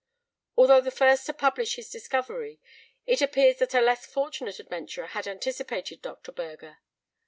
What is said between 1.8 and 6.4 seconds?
discovery, it appears that a less fortunate adventurer had anticipated Dr.